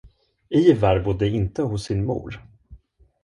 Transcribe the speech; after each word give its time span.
Ivar 0.51 1.03
bodde 1.05 1.27
inte 1.27 1.61
hos 1.61 1.83
sin 1.83 2.03
mor. 2.05 2.31